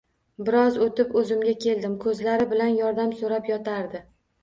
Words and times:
Biroz 0.45 0.79
oʻtib 0.85 1.13
oʻzimga 1.21 1.55
keldim 1.67 1.99
Koʻzlari 2.07 2.51
bilan 2.57 2.75
yordam 2.83 3.17
soʻrab 3.25 3.55
yotardi 3.57 4.07